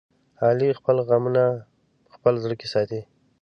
[0.45, 1.43] علي خپل غمونه
[2.05, 3.01] په خپل زړه کې ساتي.